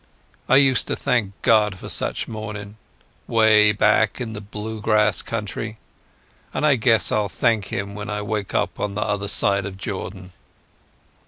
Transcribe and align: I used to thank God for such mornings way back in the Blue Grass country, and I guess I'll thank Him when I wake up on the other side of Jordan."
I 0.49 0.55
used 0.55 0.87
to 0.87 0.95
thank 0.95 1.39
God 1.43 1.77
for 1.77 1.87
such 1.87 2.27
mornings 2.27 2.75
way 3.27 3.71
back 3.71 4.19
in 4.19 4.33
the 4.33 4.41
Blue 4.41 4.81
Grass 4.81 5.21
country, 5.21 5.77
and 6.55 6.65
I 6.65 6.73
guess 6.75 7.11
I'll 7.11 7.29
thank 7.29 7.65
Him 7.67 7.93
when 7.93 8.09
I 8.09 8.23
wake 8.23 8.55
up 8.55 8.79
on 8.79 8.95
the 8.95 9.03
other 9.03 9.27
side 9.27 9.67
of 9.67 9.77
Jordan." 9.77 10.33